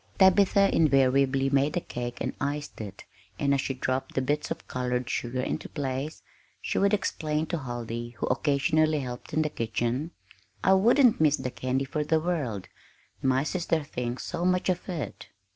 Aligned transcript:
Tabitha 0.17 0.73
invariably 0.75 1.51
made 1.51 1.73
the 1.73 1.79
cake 1.79 2.17
and 2.21 2.33
iced 2.41 2.81
it, 2.81 3.03
and 3.37 3.53
as 3.53 3.61
she 3.61 3.75
dropped 3.75 4.15
the 4.15 4.21
bits 4.23 4.49
of 4.49 4.67
colored 4.67 5.07
sugar 5.07 5.41
into 5.41 5.69
place, 5.69 6.23
she 6.59 6.79
would 6.79 6.91
explain 6.91 7.45
to 7.45 7.59
Huldy, 7.59 8.15
who 8.17 8.25
occasionally 8.25 9.01
"helped" 9.01 9.31
in 9.31 9.43
the 9.43 9.49
kitchen: 9.51 10.09
"I 10.63 10.73
wouldn't 10.73 11.21
miss 11.21 11.37
the 11.37 11.51
candy 11.51 11.85
for 11.85 12.03
the 12.03 12.19
world 12.19 12.67
my 13.21 13.43
sister 13.43 13.83
thinks 13.83 14.23
so 14.23 14.43
much 14.43 14.69
of 14.69 14.89
it!" 14.89 15.27